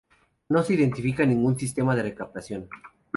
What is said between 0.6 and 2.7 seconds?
se ha identificado ningún sistema de recaptación.